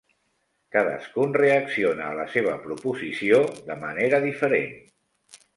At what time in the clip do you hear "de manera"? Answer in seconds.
3.71-4.25